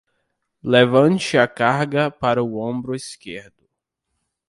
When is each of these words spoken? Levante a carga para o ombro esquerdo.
Levante 0.63 1.37
a 1.37 1.47
carga 1.47 2.09
para 2.09 2.43
o 2.43 2.57
ombro 2.57 2.95
esquerdo. 2.95 3.69